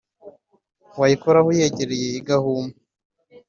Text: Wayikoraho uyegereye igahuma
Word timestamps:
Wayikoraho 0.99 1.47
uyegereye 1.49 2.05
igahuma 2.19 2.73